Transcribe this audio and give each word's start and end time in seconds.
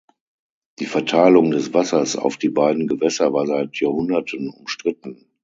Die 0.79 0.87
Verteilung 0.87 1.51
des 1.51 1.75
Wassers 1.75 2.15
auf 2.15 2.35
die 2.37 2.49
beiden 2.49 2.87
Gewässer 2.87 3.33
war 3.33 3.45
seit 3.45 3.79
Jahrhunderten 3.79 4.49
umstritten. 4.49 5.27